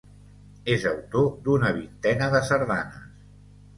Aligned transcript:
És 0.75 0.85
autor 0.93 1.29
d'una 1.49 1.71
vintena 1.77 2.31
de 2.37 2.43
sardanes. 2.51 3.29